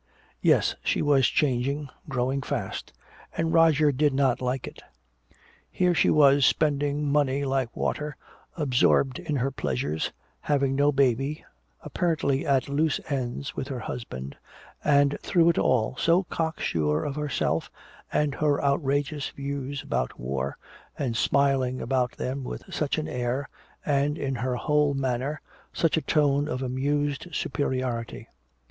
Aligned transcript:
Yes, 0.41 0.73
she 0.83 1.03
was 1.03 1.27
changing, 1.27 1.87
growing 2.09 2.41
fast. 2.41 2.91
And 3.37 3.53
Roger 3.53 3.91
did 3.91 4.15
not 4.15 4.41
like 4.41 4.65
it. 4.65 4.81
Here 5.69 5.93
she 5.93 6.09
was 6.09 6.43
spending 6.43 7.05
money 7.07 7.45
like 7.45 7.75
water, 7.77 8.17
absorbed 8.57 9.19
in 9.19 9.35
her 9.35 9.51
pleasures, 9.51 10.11
having 10.39 10.75
no 10.75 10.91
baby, 10.91 11.45
apparently 11.83 12.47
at 12.47 12.67
loose 12.67 12.99
ends 13.09 13.55
with 13.55 13.67
her 13.67 13.81
husband, 13.81 14.35
and 14.83 15.19
through 15.21 15.49
it 15.49 15.59
all 15.59 15.95
so 15.97 16.23
cocksure 16.23 17.05
of 17.05 17.15
herself 17.15 17.69
and 18.11 18.33
her 18.33 18.59
outrageous 18.65 19.29
views 19.29 19.83
about 19.83 20.19
war, 20.19 20.57
and 20.97 21.15
smiling 21.15 21.79
about 21.79 22.13
them 22.13 22.43
with 22.43 22.63
such 22.73 22.97
an 22.97 23.07
air, 23.07 23.47
and 23.85 24.17
in 24.17 24.33
her 24.33 24.55
whole 24.55 24.95
manner, 24.95 25.41
such 25.71 25.95
a 25.95 26.01
tone 26.01 26.47
of 26.47 26.63
amused 26.63 27.27
superiority. 27.31 28.27